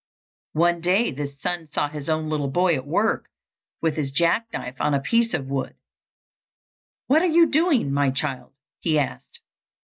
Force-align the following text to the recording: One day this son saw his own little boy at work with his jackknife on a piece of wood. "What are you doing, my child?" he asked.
One 0.53 0.81
day 0.81 1.11
this 1.11 1.39
son 1.39 1.69
saw 1.71 1.87
his 1.87 2.09
own 2.09 2.27
little 2.27 2.47
boy 2.49 2.73
at 2.73 2.87
work 2.87 3.27
with 3.81 3.97
his 3.97 4.11
jackknife 4.11 4.81
on 4.81 4.95
a 4.95 4.99
piece 4.99 5.35
of 5.35 5.45
wood. 5.45 5.75
"What 7.05 7.21
are 7.21 7.25
you 7.27 7.45
doing, 7.51 7.93
my 7.93 8.09
child?" 8.09 8.51
he 8.79 8.97
asked. 8.97 9.41